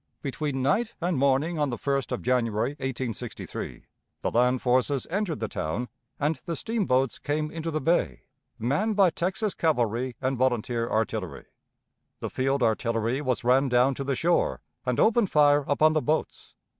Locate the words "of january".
2.11-2.69